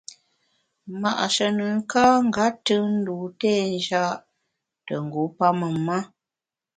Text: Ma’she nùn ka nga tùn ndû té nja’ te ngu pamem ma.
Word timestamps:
Ma’she 1.01 1.47
nùn 1.57 1.77
ka 1.91 2.03
nga 2.27 2.45
tùn 2.65 2.85
ndû 3.01 3.15
té 3.39 3.51
nja’ 3.73 4.03
te 4.85 4.93
ngu 5.05 5.21
pamem 5.37 5.75
ma. 5.87 5.97